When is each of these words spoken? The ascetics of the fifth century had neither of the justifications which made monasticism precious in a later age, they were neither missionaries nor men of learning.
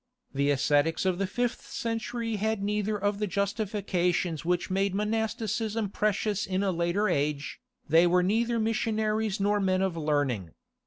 The 0.33 0.49
ascetics 0.49 1.05
of 1.05 1.19
the 1.19 1.27
fifth 1.27 1.61
century 1.69 2.37
had 2.37 2.63
neither 2.63 2.97
of 2.97 3.19
the 3.19 3.27
justifications 3.27 4.43
which 4.43 4.71
made 4.71 4.95
monasticism 4.95 5.89
precious 5.89 6.47
in 6.47 6.63
a 6.63 6.71
later 6.71 7.07
age, 7.07 7.59
they 7.87 8.07
were 8.07 8.23
neither 8.23 8.57
missionaries 8.59 9.39
nor 9.39 9.59
men 9.59 9.83
of 9.83 9.95
learning. 9.95 10.55